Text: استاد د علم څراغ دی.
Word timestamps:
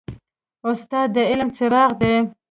استاد 0.69 1.07
د 1.15 1.17
علم 1.29 1.49
څراغ 1.57 1.91
دی. 2.01 2.15